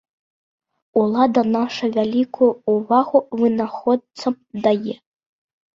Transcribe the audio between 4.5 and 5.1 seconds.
дае.